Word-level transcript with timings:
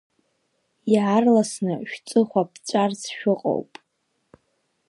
Иаарласны 0.93 1.73
шәҵыхәа 1.89 2.41
ԥҵәарц 2.51 3.01
шәыҟоуп! 3.17 3.71